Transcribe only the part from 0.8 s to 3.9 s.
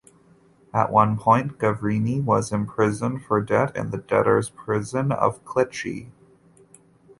one point Gavarni was imprisoned for debt